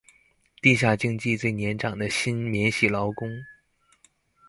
[0.63, 3.29] 地下經濟最年長的新免洗勞工